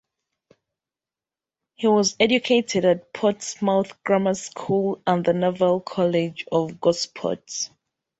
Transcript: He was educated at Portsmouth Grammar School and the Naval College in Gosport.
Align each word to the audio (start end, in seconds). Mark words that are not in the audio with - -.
He 1.75 1.85
was 1.85 2.15
educated 2.19 2.85
at 2.85 3.13
Portsmouth 3.13 4.01
Grammar 4.03 4.33
School 4.33 4.99
and 5.05 5.23
the 5.23 5.31
Naval 5.33 5.79
College 5.79 6.43
in 6.51 6.75
Gosport. 6.81 7.69